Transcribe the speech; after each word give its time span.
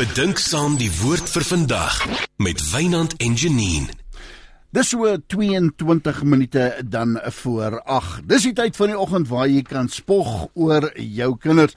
Bedink 0.00 0.38
saam 0.40 0.78
die 0.80 0.88
woord 1.02 1.28
vir 1.28 1.44
vandag 1.44 1.96
met 2.40 2.60
Wynand 2.70 3.18
en 3.20 3.34
Janine. 3.36 3.92
Dis 4.72 4.94
so 4.94 5.04
22 5.34 6.22
minute 6.24 6.62
dan 6.88 7.18
voor 7.42 7.76
8. 7.84 8.22
Dis 8.24 8.46
die 8.48 8.54
tyd 8.56 8.78
van 8.80 8.94
die 8.94 8.96
oggend 8.96 9.28
waar 9.28 9.50
jy 9.52 9.60
kan 9.60 9.92
spog 9.92 10.46
oor 10.56 10.86
jou 10.96 11.28
kinders. 11.36 11.76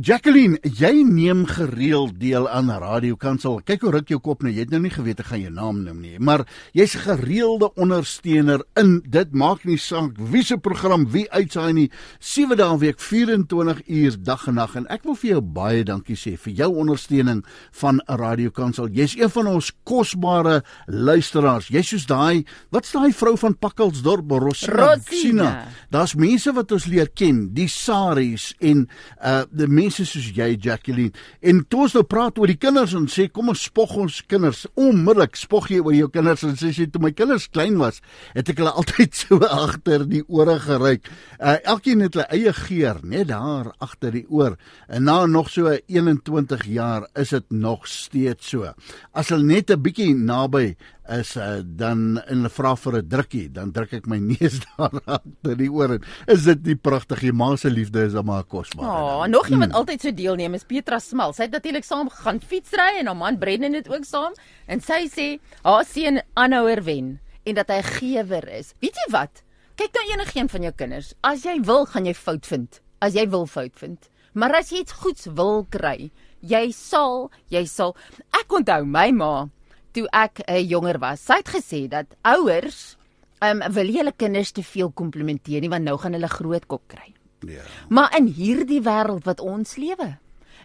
Jacqueline, 0.00 0.56
jy 0.64 1.02
neem 1.04 1.42
gereeld 1.44 2.14
deel 2.22 2.46
aan 2.48 2.70
Radio 2.80 3.18
Kansel. 3.20 3.58
Kyk 3.68 3.82
hoe 3.84 3.90
ruk 3.98 4.08
jou 4.08 4.16
kop 4.24 4.40
nou. 4.40 4.48
Jy 4.48 4.62
het 4.64 4.70
nou 4.72 4.78
nie 4.80 4.92
geweet 4.94 5.18
ek 5.20 5.26
gaan 5.28 5.42
jou 5.42 5.50
naam 5.52 5.82
noem 5.84 5.98
nie, 6.00 6.14
maar 6.16 6.46
jy's 6.72 6.94
'n 6.96 7.04
gereelde 7.04 7.68
ondersteuner 7.76 8.62
in 8.76 9.02
dit 9.04 9.34
maak 9.34 9.64
nie 9.64 9.76
saak 9.76 10.16
wie 10.16 10.42
se 10.42 10.56
program 10.56 11.04
wie 11.10 11.28
uitsaai 11.30 11.72
nie. 11.72 11.90
7 12.18 12.56
dae 12.56 12.72
'n 12.72 12.78
week, 12.78 12.98
24 12.98 13.82
uur 13.88 14.16
dag 14.22 14.46
en 14.46 14.54
nag 14.54 14.74
en 14.76 14.86
ek 14.88 15.04
wil 15.04 15.14
vir 15.14 15.30
jou 15.30 15.40
baie 15.40 15.84
dankie 15.84 16.16
sê 16.16 16.38
vir 16.38 16.52
jou 16.52 16.76
ondersteuning 16.76 17.44
van 17.72 18.00
Radio 18.06 18.50
Kansel. 18.50 18.88
Jy's 18.88 19.16
een 19.16 19.30
van 19.30 19.46
ons 19.46 19.72
kosbare 19.84 20.64
luisteraars. 20.86 21.68
Jy's 21.68 21.88
soos 21.88 22.06
daai, 22.06 22.46
wat's 22.70 22.92
daai 22.92 23.12
vrou 23.12 23.36
van 23.36 23.54
Pakkelsdorp, 23.54 24.30
Rosina? 24.30 24.94
Rosina. 24.94 25.68
Daar's 25.90 26.14
mense 26.14 26.52
wat 26.52 26.72
ons 26.72 26.86
leer 26.86 27.10
ken, 27.12 27.52
die 27.52 27.68
Saris 27.68 28.54
en 28.60 28.88
uh 29.22 29.42
die 29.50 29.66
mense 29.66 29.89
soos 29.90 30.30
jy 30.36 30.56
Jacqueline. 30.60 31.12
En 31.42 31.62
toe 31.68 31.84
ons 31.86 31.96
nou 31.98 32.04
praat 32.06 32.38
oor 32.38 32.50
die 32.50 32.58
kinders 32.60 32.94
en 32.96 33.08
sê 33.10 33.28
kom 33.32 33.50
ons 33.52 33.64
spog 33.68 33.96
ons 34.00 34.20
kinders. 34.30 34.66
Onmiddellik 34.74 35.36
spog 35.36 35.70
jy 35.72 35.80
oor 35.82 35.96
jou 35.96 36.08
kinders 36.12 36.44
en 36.46 36.56
sê 36.60 36.72
jy 36.72 36.88
toe 36.90 37.02
my 37.02 37.12
kinders 37.16 37.48
klein 37.50 37.78
was 37.80 38.00
het 38.34 38.48
ek 38.50 38.62
hulle 38.62 38.74
altyd 38.80 39.14
so 39.14 39.40
agter 39.46 40.06
die 40.08 40.22
ore 40.28 40.58
geryk 40.62 41.08
uh, 41.40 41.56
elkeen 41.64 42.04
het 42.04 42.16
hulle 42.16 42.28
eie 42.34 42.52
geur 42.56 43.00
net 43.02 43.30
daar 43.32 43.72
agter 43.82 44.14
die 44.14 44.26
oor. 44.28 44.56
En 44.88 45.04
na 45.08 45.26
nog 45.26 45.50
so 45.50 45.70
21 45.70 46.66
jaar 46.70 47.08
is 47.18 47.34
dit 47.34 47.50
nog 47.50 47.86
steeds 47.88 48.52
so. 48.54 48.72
As 49.12 49.30
hulle 49.32 49.46
net 49.46 49.70
'n 49.70 49.82
bietjie 49.82 50.14
naby 50.14 50.76
is 51.10 51.36
uh, 51.36 51.60
dan 51.64 52.22
in 52.28 52.44
'n 52.44 52.50
vra 52.50 52.74
vir 52.76 52.96
'n 52.98 53.08
drukkie, 53.08 53.48
dan 53.52 53.72
druk 53.72 53.92
ek 53.92 54.06
my 54.06 54.18
neus 54.18 54.60
daar 54.66 55.00
agter 55.06 55.56
die 55.56 55.70
oor 55.70 55.96
en 55.96 56.04
is 56.26 56.44
dit 56.44 56.66
nie 56.66 56.76
pragtig 56.76 57.22
nie? 57.22 57.32
Ma 57.32 57.56
se 57.56 57.70
liefde 57.70 58.04
is 58.04 58.14
maar 58.22 58.44
kosbaar. 58.44 58.86
Ja, 58.86 59.16
oh, 59.16 59.26
nog 59.26 59.48
iemand 59.48 59.72
mm. 59.72 59.76
altyd 59.76 60.00
so 60.00 60.12
deelneem 60.12 60.54
is 60.54 60.64
Petra 60.64 60.98
Smal. 60.98 61.32
Sy 61.32 61.42
het 61.42 61.52
natuurlik 61.52 61.84
saam 61.84 62.08
gegaan 62.08 62.40
fietsry 62.40 62.98
en 63.00 63.06
haar 63.06 63.16
man 63.16 63.38
Brendan 63.38 63.74
het 63.74 63.88
ook 63.88 64.04
saam 64.04 64.32
en 64.66 64.80
sy 64.80 65.08
sê 65.08 65.38
haar 65.62 65.84
seun 65.84 66.22
aanhouer 66.34 66.82
wen 66.84 67.20
en 67.44 67.54
dat 67.54 67.68
hy 67.68 67.80
'n 67.80 67.90
gewer 67.98 68.48
is. 68.48 68.74
Weet 68.80 68.94
jy 68.94 69.12
wat? 69.12 69.42
Kyk 69.76 69.94
nou 69.94 70.06
enigeen 70.12 70.48
van 70.48 70.62
jou 70.62 70.72
kinders. 70.76 71.14
As 71.22 71.44
jy 71.44 71.60
wil, 71.64 71.86
gaan 71.86 72.04
jy 72.04 72.14
fout 72.14 72.46
vind. 72.46 72.80
As 73.00 73.14
jy 73.14 73.28
wil 73.28 73.46
fout 73.46 73.78
vind. 73.78 74.08
Maar 74.32 74.54
as 74.60 74.70
jy 74.70 74.82
iets 74.84 74.92
goeds 74.92 75.26
wil 75.34 75.64
kry, 75.70 76.10
jy 76.40 76.70
sal, 76.70 77.30
jy 77.48 77.64
sal. 77.66 77.96
Ek 78.36 78.52
onthou 78.52 78.84
my 78.84 79.10
ma 79.10 79.48
toe 79.92 80.06
ek 80.10 80.40
'n 80.46 80.52
uh, 80.52 80.68
jonger 80.70 80.98
was. 80.98 81.24
Sy 81.24 81.40
het 81.42 81.48
gesê 81.48 81.88
dat 81.88 82.06
ouers 82.22 82.96
ehm 83.40 83.62
um, 83.62 83.72
wil 83.72 83.88
hulle 83.92 84.12
kinders 84.16 84.50
te 84.52 84.62
veel 84.62 84.90
komplimenteer 84.90 85.60
nie 85.60 85.70
want 85.72 85.84
nou 85.84 85.96
gaan 85.98 86.12
hulle 86.12 86.28
groot 86.28 86.66
kop 86.66 86.82
kry. 86.86 87.14
Ja. 87.46 87.62
Maar 87.88 88.16
in 88.16 88.26
hierdie 88.26 88.82
wêreld 88.82 89.24
wat 89.24 89.40
ons 89.40 89.76
lewe, 89.76 90.18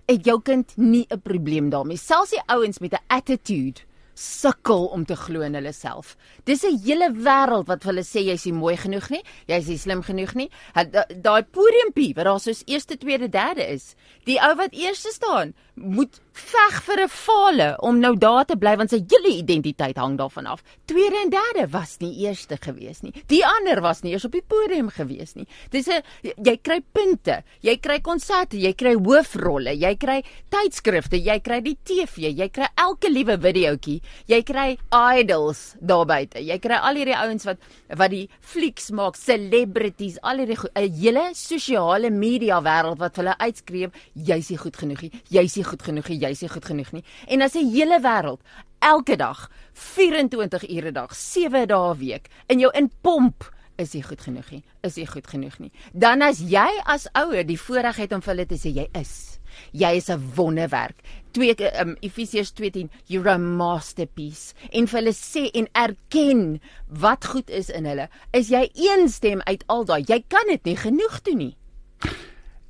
het 0.05 0.25
jou 0.25 0.41
kind 0.41 0.71
nie 0.77 1.05
'n 1.09 1.21
probleem 1.21 1.69
daarmee. 1.69 1.97
Selfs 1.97 2.29
die 2.29 2.43
ouens 2.45 2.79
met 2.79 2.93
'n 2.93 3.03
attitude 3.07 3.81
sukkel 4.15 4.87
om 4.95 5.05
te 5.05 5.15
glo 5.19 5.43
in 5.45 5.53
hulle 5.53 5.73
self. 5.73 6.15
Dis 6.45 6.63
'n 6.63 6.79
hele 6.85 7.11
wêreld 7.11 7.67
wat 7.67 7.83
hulle 7.83 8.01
sê 8.03 8.23
jy's 8.23 8.45
nie 8.45 8.53
mooi 8.53 8.77
genoeg 8.77 9.09
nie, 9.09 9.23
jy's 9.47 9.67
nie 9.67 9.77
slim 9.77 10.01
genoeg 10.01 10.33
nie. 10.35 10.49
Daai 10.73 11.43
podiumpie 11.43 12.15
wat 12.15 12.25
daar 12.25 12.39
soos 12.39 12.63
eerste, 12.65 12.97
tweede, 12.97 13.29
derde 13.29 13.67
is. 13.67 13.95
Die 14.25 14.39
ou 14.39 14.55
wat 14.55 14.73
eerste 14.73 15.11
staan, 15.11 15.53
moet 15.75 16.21
veg 16.31 16.83
vir 16.83 17.01
'n 17.03 17.09
fale 17.09 17.75
om 17.79 17.99
nou 17.99 18.15
daar 18.15 18.45
te 18.45 18.55
bly 18.55 18.75
want 18.77 18.89
sy 18.89 19.03
hele 19.07 19.37
identiteit 19.37 19.97
hang 19.97 20.17
daarvan 20.17 20.45
af. 20.45 20.63
Tweede 20.85 21.15
en 21.23 21.29
derde 21.29 21.71
was 21.71 21.97
nie 21.99 22.25
eerste 22.25 22.57
gewees 22.57 23.01
nie. 23.01 23.13
Die 23.27 23.45
ander 23.45 23.81
was 23.81 24.01
nie 24.01 24.11
eers 24.11 24.25
op 24.25 24.31
die 24.31 24.41
podium 24.41 24.89
gewees 24.89 25.35
nie. 25.35 25.47
Dis 25.69 25.87
'n 25.87 26.01
jy 26.23 26.57
kry 26.57 26.81
punte, 26.93 27.43
jy 27.61 27.77
kry 27.77 27.99
konserte, 27.99 28.57
jy 28.57 28.73
kry 28.73 28.95
hoofrolle, 28.95 29.75
jy 29.77 29.95
kry 29.95 30.23
tydskrifte, 30.49 31.17
jy 31.17 31.39
kry 31.39 31.61
die 31.61 31.77
TV, 31.83 32.31
jy 32.31 32.49
kry 32.49 32.67
elke 32.77 33.09
liewe 33.09 33.37
videoetjie 33.37 34.01
jy 34.27 34.41
kry 34.43 34.77
idols 35.19 35.75
daar 35.79 36.05
buite. 36.05 36.39
Jy 36.39 36.57
kry 36.59 36.79
al 36.79 36.95
hierdie 36.95 37.17
ouens 37.17 37.45
wat 37.45 37.57
wat 37.95 38.11
die 38.11 38.29
flieks 38.41 38.91
maak, 38.91 39.15
celebrities, 39.15 40.19
al 40.21 40.43
hierdie 40.43 40.57
'n 40.75 40.91
hele 40.99 41.29
sosiale 41.33 42.09
media 42.09 42.61
wêreld 42.61 42.99
wat 42.99 43.15
hulle 43.17 43.37
uitskreeu, 43.37 43.91
jy's 44.13 44.49
nie 44.49 44.57
goed 44.57 44.77
genoeg 44.77 45.01
nie. 45.01 45.11
Jy's 45.29 45.55
nie 45.55 45.63
goed 45.63 45.81
genoeg 45.81 46.09
nie. 46.09 46.19
Jy's 46.19 46.41
nie 46.41 46.49
goed 46.49 46.65
genoeg 46.65 46.91
nie. 46.93 47.03
En 47.27 47.41
as 47.41 47.55
'n 47.55 47.69
hele 47.69 47.99
wêreld 47.99 48.41
elke 48.79 49.15
dag 49.15 49.49
24 49.73 50.69
ure 50.69 50.89
'n 50.89 50.93
dag, 50.93 51.13
7 51.15 51.67
dae 51.67 51.93
'n 51.93 51.97
week 51.97 52.29
in 52.47 52.59
jou 52.59 52.71
inpomp 52.73 53.55
is 53.77 53.95
jy 53.95 54.01
goed 54.05 54.21
genoeg 54.23 54.51
nie 54.51 54.63
is 54.87 54.97
jy 54.99 55.05
goed 55.09 55.27
genoeg 55.27 55.57
nie 55.59 55.71
dan 55.93 56.21
as 56.21 56.39
jy 56.39 56.67
as 56.85 57.07
ouer 57.15 57.43
die 57.47 57.59
voorreg 57.59 57.99
het 58.05 58.13
om 58.15 58.23
vir 58.23 58.33
hulle 58.33 58.47
te 58.47 58.59
sê 58.59 58.71
jy 58.75 58.87
is 58.95 59.34
Jy 59.71 59.95
is 59.95 60.09
'n 60.09 60.31
wonderwerk. 60.35 60.95
2 61.31 61.55
um, 61.81 61.95
Efesiërs 61.99 62.53
2:10 62.53 62.89
you're 63.05 63.29
a 63.29 63.37
masterpiece. 63.37 64.53
En 64.71 64.87
vir 64.87 64.99
hulle 64.99 65.13
sê 65.13 65.49
en 65.53 65.67
erken 65.71 66.61
wat 66.89 67.25
goed 67.25 67.49
is 67.49 67.69
in 67.69 67.85
hulle. 67.85 68.09
Is 68.31 68.49
jy 68.49 68.69
een 68.73 69.09
stem 69.09 69.41
uit 69.43 69.63
al 69.67 69.85
daai? 69.85 70.03
Jy 70.07 70.23
kan 70.27 70.47
dit 70.47 70.63
nie 70.63 70.77
genoeg 70.77 71.21
doen 71.21 71.37
nie. 71.37 71.57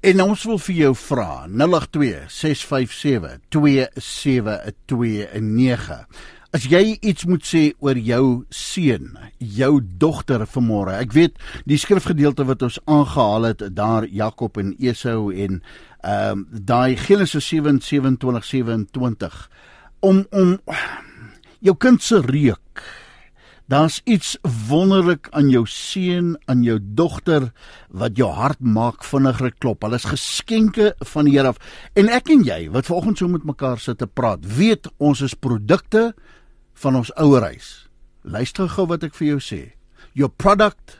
En 0.06 0.22
ons 0.22 0.44
wil 0.46 0.59
vir 0.62 0.75
jou 0.75 0.96
vra 0.96 1.47
082 1.50 2.29
657 2.29 3.40
2729. 3.50 6.06
As 6.55 6.63
jy 6.71 6.93
iets 7.03 7.25
moet 7.27 7.43
sê 7.43 7.61
oor 7.83 7.97
jou 7.99 8.45
seun, 8.53 9.09
jou 9.43 9.81
dogter 9.99 10.45
vanmôre. 10.47 10.93
Ek 11.03 11.11
weet 11.11 11.33
die 11.67 11.75
skrifgedeelte 11.75 12.45
wat 12.47 12.61
ons 12.63 12.77
aangehaal 12.88 13.47
het 13.49 13.63
daar 13.75 14.05
Jakob 14.07 14.55
en 14.61 14.69
Esau 14.79 15.33
en 15.33 15.59
ehm 16.05 16.45
um, 16.45 16.45
daai 16.51 16.95
Genesis 17.01 17.49
27:27 17.51 19.35
om 19.99 20.21
om 20.31 20.53
jou 21.59 21.75
kind 21.75 21.99
se 22.03 22.21
reuk. 22.23 22.83
Daar's 23.67 23.99
iets 24.05 24.37
wonderlik 24.69 25.27
aan 25.31 25.49
jou 25.49 25.66
seun, 25.67 26.37
aan 26.45 26.63
jou 26.63 26.79
dogter 26.79 27.51
wat 27.89 28.16
jou 28.16 28.29
hart 28.31 28.61
maak 28.61 29.03
vinniger 29.03 29.51
klop. 29.59 29.83
Hulle 29.83 29.99
is 29.99 30.07
geskenke 30.07 30.93
van 30.99 31.25
die 31.25 31.35
Here 31.35 31.51
af. 31.51 31.59
En 31.95 32.07
ek 32.07 32.29
en 32.29 32.45
jy 32.47 32.69
wat 32.69 32.85
vanoggend 32.85 33.17
so 33.17 33.27
met 33.27 33.43
mekaar 33.43 33.79
sit 33.81 33.97
te 33.97 34.07
praat, 34.07 34.45
weet 34.45 34.87
ons 34.97 35.22
is 35.25 35.33
produkte 35.35 36.13
van 36.81 37.00
ons 37.02 37.13
ouerhuis. 37.16 37.88
Luister 38.22 38.69
gou 38.69 38.88
wat 38.90 39.03
ek 39.08 39.16
vir 39.16 39.36
jou 39.36 39.40
sê. 39.44 39.62
Your 40.13 40.30
product 40.30 41.00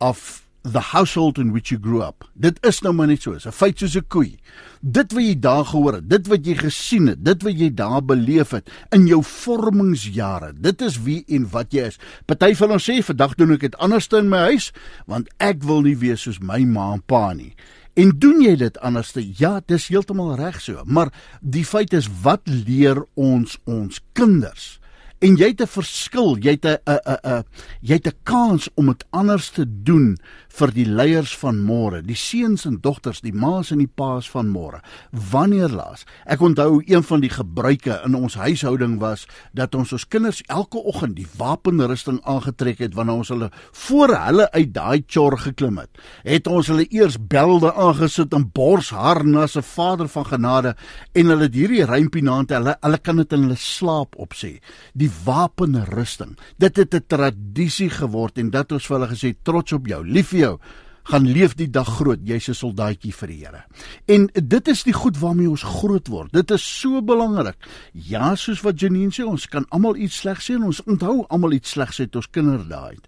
of 0.00 0.42
the 0.62 0.92
household 0.92 1.38
in 1.38 1.52
which 1.52 1.70
you 1.70 1.78
grew 1.78 2.02
up. 2.02 2.24
Dit 2.36 2.58
is 2.66 2.80
nou 2.84 2.92
maar 2.92 3.08
net 3.08 3.22
so, 3.22 3.32
'n 3.32 3.52
feit 3.52 3.78
soos 3.78 3.96
'n 3.96 4.04
koei. 4.08 4.36
Dit 4.82 5.12
wat 5.12 5.22
jy 5.22 5.40
daar 5.40 5.64
gehoor 5.64 5.94
het, 5.94 6.08
dit 6.08 6.26
wat 6.26 6.46
jy 6.46 6.54
gesien 6.54 7.06
het, 7.06 7.24
dit 7.24 7.42
wat 7.42 7.58
jy 7.58 7.74
daar 7.74 8.02
beleef 8.02 8.50
het 8.50 8.68
in 8.92 9.06
jou 9.06 9.22
vormingsjare, 9.22 10.52
dit 10.60 10.82
is 10.82 11.02
wie 11.02 11.24
en 11.28 11.50
wat 11.50 11.72
jy 11.72 11.86
is. 11.86 11.98
Party 12.26 12.54
van 12.54 12.72
ons 12.72 12.90
sê 12.90 13.02
vandag 13.02 13.34
doen 13.34 13.52
ek 13.52 13.60
dit 13.60 13.76
anders 13.76 14.08
in 14.08 14.28
my 14.28 14.38
huis, 14.38 14.72
want 15.06 15.28
ek 15.38 15.62
wil 15.62 15.80
nie 15.82 15.96
wees 15.96 16.20
soos 16.20 16.40
my 16.40 16.64
ma 16.64 16.92
en 16.92 17.02
pa 17.06 17.32
nie. 17.32 17.54
En 17.94 18.12
doen 18.18 18.40
jy 18.42 18.56
dit 18.56 18.78
anders? 18.78 19.12
Ja, 19.36 19.60
dis 19.66 19.88
heeltemal 19.88 20.36
reg 20.36 20.60
so, 20.60 20.82
maar 20.84 21.10
die 21.40 21.64
feit 21.64 21.92
is 21.92 22.08
wat 22.22 22.40
leer 22.44 23.04
ons 23.14 23.58
ons 23.64 24.00
kinders? 24.12 24.79
En 25.20 25.36
jy 25.36 25.50
het 25.52 25.60
'n 25.60 25.66
verskil, 25.66 26.36
jy 26.38 26.50
het 26.56 26.64
'n 26.64 26.78
'n 26.86 27.00
'n 27.06 27.18
'n 27.24 27.44
jy 27.80 27.94
het 27.94 28.06
'n 28.06 28.18
kans 28.22 28.68
om 28.74 28.86
dit 28.86 29.04
anders 29.10 29.50
te 29.50 29.64
doen 29.82 30.16
vir 30.48 30.72
die 30.72 30.86
leiers 30.86 31.36
van 31.36 31.60
môre, 31.62 32.02
die 32.02 32.16
seuns 32.16 32.64
en 32.64 32.80
dogters, 32.80 33.20
die 33.20 33.32
ma's 33.32 33.70
en 33.70 33.78
die 33.78 33.90
pa's 33.94 34.30
van 34.30 34.48
môre. 34.48 34.80
Wanneer 35.10 35.68
laas? 35.68 36.04
Ek 36.26 36.40
onthou 36.40 36.82
een 36.86 37.02
van 37.02 37.20
die 37.20 37.30
gebruike 37.30 38.00
in 38.04 38.14
ons 38.14 38.34
huishouding 38.34 38.98
was 38.98 39.26
dat 39.52 39.74
ons 39.74 39.92
ons 39.92 40.08
kinders 40.08 40.42
elke 40.48 40.78
oggend 40.78 41.16
die 41.16 41.28
wapenrusting 41.36 42.20
aangetrek 42.24 42.78
het 42.78 42.94
wanneer 42.94 43.22
ons 43.22 43.28
hulle 43.28 43.50
voor 43.72 44.14
hulle 44.16 44.50
uit 44.50 44.74
daai 44.74 45.04
chor 45.06 45.38
geklim 45.38 45.78
het. 45.78 45.90
Het 46.24 46.46
ons 46.46 46.66
hulle 46.66 46.86
eers 46.90 47.18
belde 47.20 47.72
aangesit 47.74 48.34
en 48.34 48.50
borsharnasse 48.52 49.62
Vader 49.62 50.08
van 50.08 50.26
genade 50.26 50.74
en 51.12 51.26
hulle 51.26 51.48
hierdie 51.52 51.84
rympie 51.84 52.22
naand 52.22 52.50
hulle 52.50 52.76
hulle 52.80 52.98
kan 52.98 53.16
dit 53.22 53.32
in 53.32 53.46
hulle 53.46 53.58
slaap 53.60 54.16
opsê. 54.18 54.58
Die 54.94 55.09
die 55.10 55.24
wapenrusting. 55.24 56.36
Dit 56.58 56.76
het 56.76 56.94
'n 56.94 57.04
tradisie 57.06 57.90
geword 57.90 58.38
en 58.38 58.50
dat 58.50 58.72
ons 58.72 58.86
vir 58.86 58.98
hulle 58.98 59.14
gesê 59.14 59.34
trots 59.42 59.72
op 59.72 59.86
jou, 59.86 60.04
lief 60.04 60.28
vir 60.28 60.38
jou, 60.38 60.58
gaan 61.02 61.26
leef 61.26 61.54
die 61.54 61.70
dag 61.70 61.88
groot, 61.88 62.20
jy's 62.22 62.48
'n 62.48 62.54
soldaatjie 62.54 63.12
vir 63.12 63.28
die 63.28 63.44
Here. 63.44 63.64
En 64.06 64.30
dit 64.32 64.68
is 64.68 64.82
die 64.82 64.92
goed 64.92 65.18
waarmee 65.18 65.50
ons 65.50 65.62
groot 65.62 66.08
word. 66.08 66.32
Dit 66.32 66.50
is 66.50 66.80
so 66.80 67.02
belangrik. 67.02 67.56
Ja, 67.92 68.34
soos 68.36 68.62
wat 68.62 68.80
Janine 68.80 69.10
sê, 69.10 69.24
ons 69.24 69.46
kan 69.46 69.66
almal 69.70 69.96
iets 69.96 70.16
slegs 70.16 70.50
sê 70.50 70.54
en 70.54 70.62
ons 70.62 70.82
onthou 70.84 71.26
almal 71.28 71.52
iets 71.52 71.70
slegs 71.70 72.00
uit 72.00 72.16
ons 72.16 72.30
kinderdae. 72.30 72.98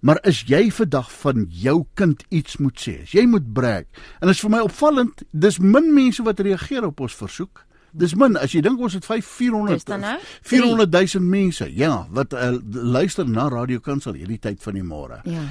Maar 0.00 0.18
is 0.22 0.44
jy 0.46 0.70
vandag 0.70 1.12
van 1.12 1.46
jou 1.48 1.86
kind 1.94 2.24
iets 2.30 2.56
moet 2.56 2.78
sê? 2.78 3.02
As 3.02 3.12
jy 3.12 3.26
moet 3.26 3.52
breek. 3.52 3.86
En 4.20 4.28
is 4.28 4.40
vir 4.40 4.50
my 4.50 4.60
opvallend, 4.60 5.22
dis 5.32 5.58
min 5.58 5.94
mense 5.94 6.22
wat 6.22 6.40
reageer 6.40 6.84
op 6.84 7.00
ons 7.00 7.14
versoek 7.14 7.67
Dis 7.98 8.14
min 8.14 8.36
as 8.36 8.54
jy 8.54 8.62
dink 8.64 8.80
ons 8.80 8.94
het 8.94 9.04
5 9.04 9.26
400 9.38 9.78
Dis 9.78 9.88
dan 9.88 10.04
nou? 10.04 10.16
400 10.42 10.92
000 11.14 11.24
mense, 11.24 11.66
ja, 11.74 12.06
wat 12.14 12.32
uh, 12.32 12.54
luister 12.72 13.28
na 13.28 13.48
Radio 13.52 13.82
Kansel 13.84 14.18
hierdie 14.18 14.38
tyd 14.38 14.62
van 14.62 14.78
die 14.78 14.84
môre. 14.86 15.20
Ja. 15.28 15.44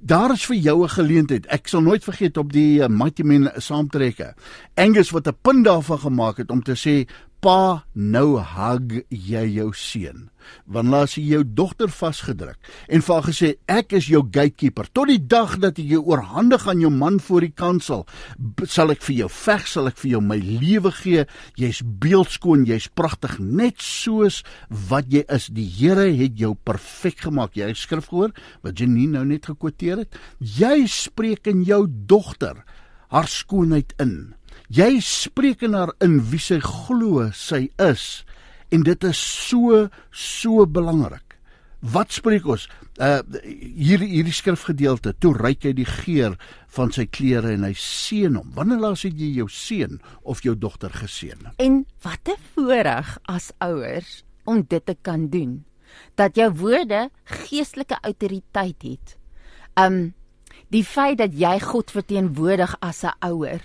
Daar 0.00 0.32
is 0.36 0.46
vir 0.48 0.56
jou 0.56 0.82
'n 0.84 0.94
geleentheid. 0.96 1.46
Ek 1.46 1.68
sal 1.68 1.82
nooit 1.82 2.04
vergeet 2.04 2.36
op 2.36 2.52
die 2.52 2.80
uh, 2.80 2.88
Mighty 2.88 3.22
Men 3.22 3.50
saamtrekke. 3.56 4.34
Angus 4.74 5.10
wat 5.10 5.28
'n 5.28 5.36
punt 5.42 5.64
daarvan 5.64 5.98
gemaak 5.98 6.36
het 6.36 6.50
om 6.50 6.62
te 6.62 6.74
sê 6.74 7.06
Pa, 7.44 7.84
nou 7.92 8.38
hug 8.40 8.92
jy 9.10 9.42
jou 9.58 9.68
seun. 9.76 10.28
Want 10.70 10.90
laat 10.92 11.10
sy 11.10 11.24
jou 11.26 11.40
dogter 11.42 11.90
vasgedruk 11.90 12.68
en 12.86 13.02
vir 13.02 13.14
haar 13.16 13.24
gesê 13.26 13.48
ek 13.66 13.96
is 13.98 14.06
jou 14.12 14.20
gatekeeper 14.22 14.86
tot 14.94 15.10
die 15.10 15.18
dag 15.18 15.56
dat 15.62 15.80
ek 15.82 15.88
jou 15.90 16.04
oorhandig 16.06 16.68
aan 16.70 16.84
jou 16.84 16.90
man 16.94 17.18
voor 17.22 17.42
die 17.42 17.50
kansel 17.50 18.04
sal 18.70 18.94
ek 18.94 19.02
vir 19.08 19.16
jou 19.24 19.28
veg, 19.32 19.66
sal 19.66 19.90
ek 19.90 19.98
vir 19.98 20.12
jou 20.12 20.22
my 20.22 20.38
lewe 20.38 20.92
gee. 21.00 21.26
Jy's 21.58 21.82
beeldskoon, 21.82 22.64
jy's 22.68 22.86
pragtig 22.94 23.36
net 23.42 23.82
soos 23.82 24.42
wat 24.90 25.10
jy 25.12 25.24
is. 25.32 25.50
Die 25.50 25.66
Here 25.76 26.06
het 26.14 26.38
jou 26.38 26.54
perfek 26.54 27.26
gemaak. 27.26 27.58
Jy 27.58 27.72
het 27.72 27.82
skrif 27.82 28.10
gehoor 28.12 28.34
wat 28.64 28.78
Janine 28.78 29.18
nou 29.18 29.26
net 29.26 29.50
gekwoteer 29.50 30.04
het. 30.04 30.18
Jy 30.38 30.86
spreek 30.90 31.50
in 31.50 31.66
jou 31.66 31.84
dogter 31.86 32.62
haar 33.12 33.28
skoonheid 33.30 33.94
in. 34.02 34.34
Jy 34.66 34.98
spreek 34.98 35.62
in 35.62 35.76
haar 35.78 35.92
in 36.02 36.18
wie 36.26 36.42
sy 36.42 36.58
glo 36.58 37.28
sy 37.30 37.68
is 37.78 38.24
en 38.74 38.82
dit 38.82 39.04
is 39.06 39.18
so 39.18 39.86
so 40.10 40.66
belangrik. 40.66 41.36
Wat 41.86 42.10
spreek 42.10 42.48
ons? 42.50 42.64
Uh 42.98 43.20
hier 43.44 44.02
hierdie 44.02 44.34
skrifgedeelte, 44.34 45.12
toe 45.22 45.34
ryk 45.36 45.68
hy 45.68 45.72
die 45.76 45.86
geur 45.86 46.34
van 46.74 46.90
sy 46.90 47.04
klere 47.06 47.52
en 47.54 47.66
hy 47.68 47.76
seën 47.78 48.34
hom. 48.34 48.50
Wanneer 48.56 48.82
laas 48.82 49.04
het 49.06 49.14
jy 49.14 49.36
jou 49.36 49.46
seun 49.52 50.00
of 50.24 50.42
jou 50.42 50.56
dogter 50.58 50.90
geseën? 50.90 51.46
En 51.62 51.84
wat 52.02 52.26
'n 52.26 52.40
voorreg 52.54 53.18
as 53.28 53.52
ouers 53.60 54.24
om 54.44 54.66
dit 54.66 54.86
te 54.86 54.96
kan 55.02 55.28
doen. 55.28 55.64
Dat 56.16 56.34
jou 56.34 56.50
woorde 56.50 57.10
geestelike 57.24 57.98
autoriteit 58.02 58.82
het. 58.82 59.16
Um 59.78 60.14
die 60.68 60.84
feit 60.84 61.18
dat 61.18 61.38
jy 61.38 61.60
God 61.60 61.90
verteenwoordig 61.90 62.76
as 62.80 63.04
'n 63.04 63.14
ouer 63.20 63.62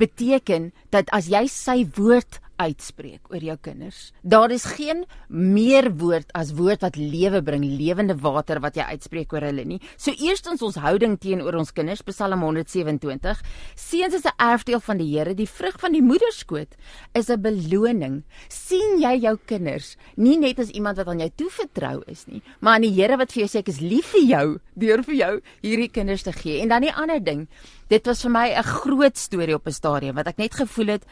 beteken 0.00 0.72
dat 0.90 1.10
as 1.14 1.28
jy 1.32 1.46
sy 1.50 1.84
woord 1.96 2.40
uitspreek 2.56 3.30
oor 3.30 3.42
jou 3.42 3.56
kinders. 3.60 4.12
Daar 4.22 4.50
is 4.50 4.64
geen 4.64 5.04
meer 5.28 5.90
woord 5.96 6.30
as 6.34 6.52
woord 6.54 6.80
wat 6.86 6.96
lewe 6.96 7.42
bring, 7.42 7.64
lewende 7.64 8.16
water 8.20 8.60
wat 8.60 8.76
jy 8.76 8.82
uitspreek 8.94 9.32
oor 9.32 9.46
hulle 9.48 9.64
nie. 9.64 9.80
So 9.96 10.12
eerstens 10.12 10.62
ons 10.62 10.76
houding 10.76 11.18
teenoor 11.18 11.54
ons 11.54 11.72
kinders, 11.72 12.02
Psalm 12.02 12.42
127. 12.42 13.42
Seuns 13.74 14.14
is 14.14 14.24
'n 14.24 14.36
erfdeel 14.38 14.80
van 14.80 14.98
die 14.98 15.10
Here, 15.14 15.34
die 15.34 15.46
vrug 15.46 15.78
van 15.80 15.92
die 15.92 16.02
moederskoot 16.02 16.74
is 17.14 17.28
'n 17.30 17.40
beloning. 17.40 18.24
sien 18.48 19.00
jy 19.00 19.14
jou 19.20 19.36
kinders 19.46 19.96
nie 20.16 20.36
net 20.38 20.58
as 20.58 20.70
iemand 20.70 20.96
wat 20.96 21.08
aan 21.08 21.20
jou 21.20 21.30
toevertrou 21.36 22.02
is 22.10 22.26
nie, 22.26 22.42
maar 22.60 22.74
aan 22.74 22.86
die 22.86 22.94
Here 22.94 23.16
wat 23.16 23.32
vir 23.32 23.44
jou 23.44 23.48
sê 23.48 23.58
ek 23.58 23.68
is 23.68 23.80
lief 23.80 24.12
vir 24.14 24.24
jou 24.28 24.46
deur 24.74 25.02
vir 25.02 25.14
jou 25.14 25.32
hierdie 25.62 25.90
kinders 25.90 26.22
te 26.22 26.32
gee. 26.32 26.60
En 26.62 26.68
dan 26.68 26.82
die 26.82 26.92
ander 26.92 27.22
ding, 27.22 27.46
dit 27.88 28.06
was 28.06 28.22
vir 28.22 28.30
my 28.30 28.48
'n 28.54 28.62
groot 28.62 29.16
storie 29.16 29.54
op 29.54 29.66
'n 29.66 29.72
stadium 29.72 30.14
wat 30.14 30.28
ek 30.28 30.38
net 30.38 30.54
gevoel 30.54 30.86
het 30.86 31.04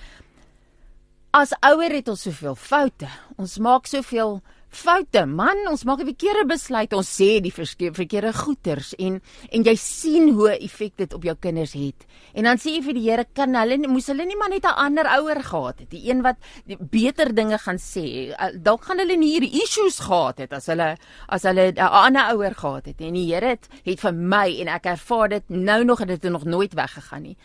As 1.33 1.55
ouer 1.65 1.95
het 1.97 2.11
ons 2.13 2.27
soveel 2.27 2.53
foute. 2.61 3.07
Ons 3.41 3.55
maak 3.65 3.87
soveel 3.89 4.35
foute. 4.69 5.23
Man, 5.25 5.63
ons 5.71 5.87
maak 5.89 6.03
die 6.03 6.11
verkeerde 6.11 6.43
besluite. 6.51 6.99
Ons 6.99 7.09
sê 7.09 7.39
die 7.41 7.53
verkeerde 7.57 8.35
goeters 8.37 8.91
en 9.01 9.17
en 9.49 9.65
jy 9.65 9.75
sien 9.81 10.29
hoe 10.37 10.51
effek 10.59 10.93
dit 11.01 11.17
op 11.17 11.25
jou 11.25 11.33
kinders 11.41 11.73
het. 11.73 12.05
En 12.37 12.51
dan 12.51 12.61
sê 12.61 12.75
jy 12.77 12.85
vir 12.85 12.99
die 13.01 13.07
Here, 13.07 13.25
kan 13.33 13.57
hulle 13.57 13.81
moes 13.87 14.13
hulle 14.13 14.29
nie 14.29 14.37
maar 14.37 14.53
net 14.53 14.69
'n 14.69 14.77
ander 14.85 15.09
ouer 15.17 15.41
gehad 15.41 15.81
het, 15.81 15.91
die 15.91 16.05
een 16.11 16.21
wat 16.21 16.37
die 16.69 16.77
beter 16.77 17.33
dinge 17.33 17.57
gaan 17.57 17.81
sê. 17.81 18.37
Dalk 18.61 18.85
gaan 18.85 19.01
hulle 19.01 19.17
nie 19.17 19.33
hierdie 19.33 19.63
issues 19.65 20.05
gehad 20.05 20.37
het 20.37 20.53
as 20.53 20.67
hulle 20.67 20.99
as 21.29 21.45
hulle 21.45 21.73
'n 21.73 21.79
ander 21.81 22.37
ouer 22.37 22.55
gehad 22.55 22.85
het. 22.93 23.01
En 23.01 23.15
die 23.15 23.33
Here 23.33 23.57
het, 23.57 23.69
het 23.85 24.01
vir 24.01 24.13
my 24.13 24.61
en 24.61 24.69
ek 24.69 24.85
ervaar 24.85 25.29
dit 25.29 25.49
nou 25.49 25.83
nog 25.85 26.01
en 26.03 26.09
dit 26.09 26.23
het 26.23 26.33
nog 26.33 26.45
nooit 26.45 26.75
weggegaan 26.75 27.23
nie 27.23 27.37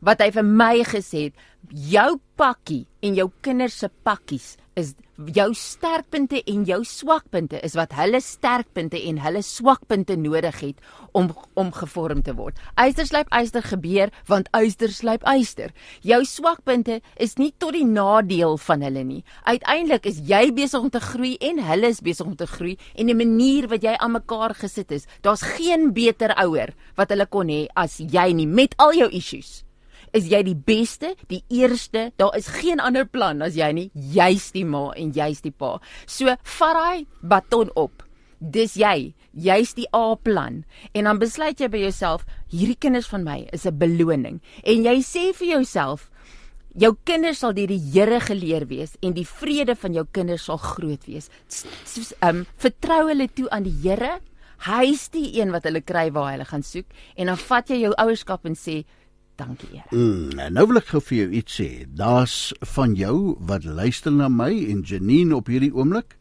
wat 0.00 0.22
hy 0.24 0.30
vir 0.34 0.46
my 0.46 0.74
gesê 0.88 1.28
het, 1.28 1.46
jou 1.70 2.18
pakkie 2.40 2.86
en 3.04 3.16
jou 3.18 3.28
kinders 3.44 3.78
se 3.82 3.88
pakkies 4.04 4.56
is 4.80 4.94
jou 5.28 5.50
sterkpunte 5.56 6.40
en 6.48 6.62
jou 6.64 6.78
swakpunte 6.88 7.58
is 7.66 7.74
wat 7.76 7.92
hulle 7.98 8.20
sterkpunte 8.24 8.96
en 9.10 9.18
hulle 9.20 9.42
swakpunte 9.44 10.16
nodig 10.16 10.60
het 10.62 10.80
om 11.12 11.28
om 11.60 11.72
gevorm 11.76 12.22
te 12.24 12.32
word. 12.38 12.56
Eyster 12.80 13.08
slyp 13.08 13.28
eyster 13.36 13.64
gebeur 13.66 14.12
want 14.30 14.48
eyster 14.56 14.92
slyp 14.94 15.26
eyster. 15.28 15.74
Jou 16.06 16.22
swakpunte 16.24 17.00
is 17.20 17.36
nie 17.36 17.52
tot 17.58 17.76
die 17.76 17.84
nadeel 17.84 18.56
van 18.64 18.84
hulle 18.86 19.04
nie. 19.04 19.22
Uiteindelik 19.44 20.08
is 20.08 20.22
jy 20.24 20.46
besig 20.56 20.80
om 20.80 20.90
te 20.90 21.02
groei 21.04 21.36
en 21.50 21.60
hulle 21.68 21.92
is 21.92 22.00
besig 22.04 22.26
om 22.26 22.36
te 22.36 22.48
groei 22.48 22.78
en 22.96 23.12
die 23.12 23.18
manier 23.18 23.68
wat 23.68 23.84
jy 23.84 23.96
aan 23.98 24.16
mekaar 24.16 24.56
gesit 24.56 24.92
is, 24.96 25.08
daar's 25.20 25.44
geen 25.58 25.90
beter 25.92 26.32
ouer 26.40 26.72
wat 26.96 27.12
hulle 27.12 27.28
kon 27.28 27.52
hê 27.52 27.66
as 27.76 28.00
jy 28.00 28.30
nie 28.32 28.48
met 28.48 28.76
al 28.80 28.96
jou 28.96 29.10
issues 29.12 29.60
is 30.12 30.28
jy 30.30 30.42
die 30.46 30.56
beste, 30.56 31.14
die 31.28 31.42
eerste. 31.48 32.10
Daar 32.16 32.36
is 32.36 32.50
geen 32.60 32.80
ander 32.80 33.06
plan 33.06 33.42
as 33.42 33.56
jy 33.58 33.70
nie. 33.76 33.88
Jy's 33.94 34.50
die 34.52 34.64
ma 34.64 34.90
en 34.96 35.12
jy's 35.16 35.42
die 35.44 35.54
pa. 35.54 35.78
So 36.06 36.30
vat 36.58 36.78
daai 36.78 37.06
baton 37.22 37.70
op. 37.76 38.04
Dis 38.40 38.74
jy. 38.80 39.12
Jy's 39.36 39.74
die 39.76 39.86
A-plan. 39.94 40.64
En 40.96 41.06
dan 41.06 41.20
besluit 41.20 41.60
jy 41.60 41.68
by 41.70 41.82
jouself, 41.84 42.24
hierdie 42.50 42.78
kinders 42.80 43.10
van 43.10 43.24
my 43.24 43.48
is 43.52 43.66
'n 43.66 43.78
beloning. 43.78 44.40
En 44.64 44.82
jy 44.84 44.96
sê 45.02 45.34
vir 45.34 45.48
jouself, 45.48 46.10
jou 46.74 46.96
kinders 47.04 47.38
sal 47.38 47.52
deur 47.52 47.66
die 47.66 47.82
Here 47.92 48.20
geleer 48.20 48.66
wees 48.66 48.96
en 49.02 49.12
die 49.12 49.26
vrede 49.26 49.74
van 49.76 49.92
jou 49.92 50.06
kinders 50.12 50.44
sal 50.44 50.56
groot 50.56 51.06
wees. 51.06 51.30
Ehm 52.20 52.40
um, 52.40 52.46
vertrou 52.56 53.08
hulle 53.08 53.28
toe 53.28 53.48
aan 53.50 53.62
die 53.62 53.76
Here. 53.82 54.20
Hy's 54.60 55.08
die 55.08 55.40
een 55.40 55.52
wat 55.52 55.64
hulle 55.64 55.80
kry 55.80 56.10
waar 56.12 56.32
hulle 56.32 56.44
gaan 56.44 56.62
soek 56.62 56.86
en 57.16 57.26
dan 57.26 57.36
vat 57.36 57.70
jy 57.70 57.80
jou 57.80 57.92
ouerskap 57.96 58.44
en 58.44 58.54
sê 58.54 58.84
Dankie, 59.40 59.68
Here. 59.72 59.88
Mm, 59.96 60.52
nou 60.52 60.66
wil 60.68 60.80
ek 60.82 60.90
gou 60.92 61.00
vir 61.00 61.16
jou 61.22 61.30
iets 61.40 61.56
sê. 61.60 61.68
Daar's 61.96 62.52
van 62.74 62.92
jou 62.98 63.36
wat 63.48 63.64
luister 63.64 64.12
na 64.12 64.28
my 64.28 64.50
en 64.68 64.82
Janine 64.84 65.38
op 65.38 65.48
hierdie 65.48 65.72
oomblik 65.72 66.18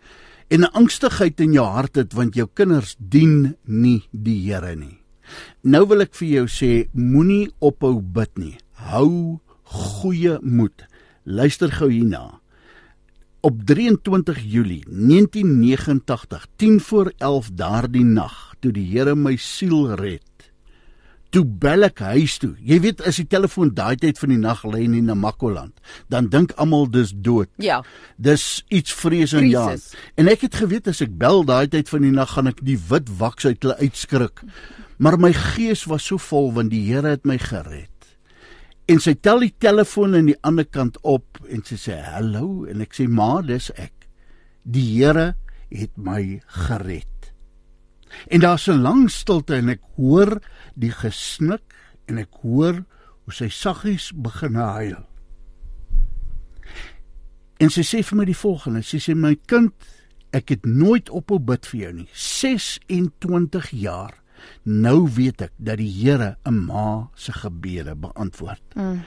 en 0.48 0.64
'n 0.64 0.72
angstigheid 0.74 1.40
in 1.40 1.54
jou 1.54 1.66
hart 1.66 1.96
het 1.96 2.14
want 2.14 2.36
jou 2.36 2.48
kinders 2.54 2.96
dien 3.00 3.56
nie 3.66 4.08
die 4.12 4.40
Here 4.48 4.76
nie. 4.76 5.00
Nou 5.64 5.86
wil 5.86 6.02
ek 6.02 6.16
vir 6.16 6.28
jou 6.28 6.46
sê, 6.48 6.88
moenie 6.94 7.52
ophou 7.60 8.02
bid 8.02 8.38
nie. 8.38 8.58
Hou 8.90 9.40
goeie 9.64 10.40
moed. 10.42 10.88
Luister 11.26 11.70
gou 11.72 11.90
hierna. 11.92 12.40
Op 13.42 13.62
23 13.66 14.40
Julie 14.44 14.84
1989, 14.88 16.48
10 16.58 16.80
voor 16.80 17.14
11 17.18 17.52
daardie 17.56 18.04
nag, 18.04 18.56
toe 18.60 18.72
die 18.72 18.88
Here 18.92 19.16
my 19.16 19.36
siel 19.36 19.96
red, 19.96 20.24
toe 21.34 21.44
bel 21.46 21.86
ek 21.86 22.02
huis 22.14 22.38
toe. 22.42 22.54
Jy 22.66 22.80
weet 22.84 23.04
as 23.08 23.20
die 23.22 23.28
telefoon 23.30 23.72
daai 23.78 23.96
tyd 24.02 24.20
van 24.22 24.34
die 24.34 24.40
nag 24.42 24.64
lê 24.66 24.84
in 24.88 24.98
Namakoland, 25.06 25.76
dan 26.10 26.30
dink 26.34 26.56
almal 26.58 26.90
dis 26.90 27.14
dood. 27.14 27.50
Ja. 27.62 27.82
Dis 28.18 28.64
iets 28.68 28.94
vreesend 28.94 29.52
ja. 29.52 29.68
En 30.18 30.32
ek 30.32 30.48
het 30.48 30.60
geweet 30.62 30.90
as 30.90 31.04
ek 31.06 31.14
bel 31.22 31.46
daai 31.48 31.70
tyd 31.70 31.90
van 31.92 32.06
die 32.06 32.14
nag 32.16 32.34
gaan 32.34 32.50
ek 32.52 32.64
die 32.66 32.80
wit 32.90 33.12
waks 33.22 33.46
uit 33.46 33.62
hulle 33.64 33.78
uitskrik. 33.80 34.44
Maar 34.98 35.20
my 35.22 35.32
gees 35.34 35.86
was 35.88 36.10
so 36.10 36.20
vol 36.20 36.52
want 36.58 36.74
die 36.74 36.84
Here 36.90 37.16
het 37.16 37.26
my 37.30 37.38
gered. 37.40 37.94
En 38.90 38.98
sy 39.00 39.14
tel 39.14 39.46
die 39.46 39.54
telefoon 39.62 40.18
aan 40.18 40.32
die 40.32 40.40
ander 40.42 40.66
kant 40.66 40.98
op 41.06 41.38
en 41.46 41.62
sy 41.66 41.78
sê 41.78 42.00
hallo 42.02 42.66
en 42.70 42.82
ek 42.82 42.98
sê 42.98 43.06
ma 43.06 43.38
dis 43.46 43.70
ek. 43.78 43.94
Die 44.66 44.88
Here 44.98 45.36
het 45.70 45.94
my 45.96 46.42
gered. 46.66 47.19
En 48.28 48.40
daar's 48.40 48.68
'n 48.68 48.82
lang 48.82 49.10
stilte 49.12 49.56
en 49.56 49.70
ek 49.70 49.82
hoor 49.96 50.42
die 50.76 50.92
gesnik 50.92 51.76
en 52.06 52.18
ek 52.18 52.34
hoor 52.42 52.84
hoe 53.24 53.34
sy 53.34 53.50
saggies 53.50 54.12
begin 54.16 54.56
huil. 54.56 55.06
En 57.60 57.70
sy 57.70 57.84
sê 57.84 58.04
vir 58.04 58.18
my 58.18 58.26
die 58.26 58.38
volgende, 58.38 58.82
sy 58.84 58.98
sê 58.98 59.16
my 59.16 59.36
kind, 59.46 59.74
ek 60.32 60.50
het 60.50 60.66
nooit 60.66 61.10
ophou 61.10 61.40
bid 61.40 61.66
vir 61.66 61.80
jou 61.80 61.94
nie. 61.94 62.08
26 62.14 63.70
jaar. 63.70 64.16
Nou 64.64 65.10
weet 65.12 65.42
ek 65.42 65.52
dat 65.58 65.78
die 65.78 65.92
Here 65.92 66.38
'n 66.46 66.66
ma 66.66 67.10
se 67.16 67.32
gebede 67.32 67.96
beantwoord. 67.96 68.62
Mm. 68.76 69.04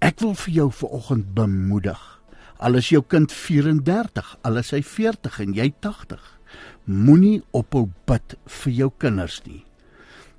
Ek 0.00 0.20
wil 0.20 0.34
vir 0.34 0.54
jou 0.54 0.70
vanoggend 0.70 1.34
bemoedig. 1.34 2.20
Al 2.58 2.74
is 2.74 2.88
jou 2.88 3.02
kind 3.02 3.32
34, 3.32 4.36
al 4.42 4.56
is 4.56 4.70
hy 4.70 4.82
40 4.82 5.40
en 5.40 5.54
jy 5.54 5.74
80 5.80 6.40
moenie 6.84 7.42
ophou 7.52 7.88
bid 8.08 8.36
vir 8.62 8.76
jou 8.80 8.90
kinders 8.98 9.40
nie. 9.46 9.62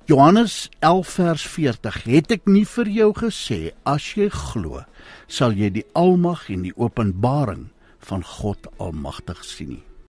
Johannes 0.06 0.68
11 0.78 1.14
vers 1.18 1.46
40 1.56 2.02
het 2.06 2.36
ek 2.36 2.44
nie 2.46 2.66
vir 2.76 2.92
jou 2.94 3.10
gesê 3.16 3.60
as 3.82 4.12
jy 4.14 4.28
glo 4.30 4.84
sal 5.26 5.56
jy 5.58 5.72
die 5.80 5.88
almag 5.98 6.46
en 6.54 6.62
die 6.68 6.76
openbaring 6.78 7.66
van 8.06 8.22
God 8.22 8.70
almagtig 8.78 9.42
sien 9.42 9.74
nie. 9.74 9.85